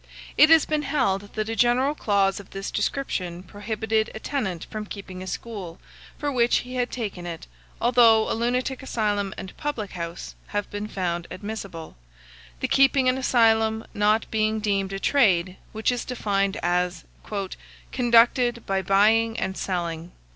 [0.35, 4.87] It has been held that a general clause of this description prohibited a tenant from
[4.87, 5.77] keeping a school,
[6.17, 7.45] for which he had taken it,
[7.79, 11.95] although a lunatic asylum and public house have been found admissible;
[12.61, 17.03] the keeping an asylum not being deemed a trade, which is defined as
[17.91, 20.13] "conducted by buying and selling."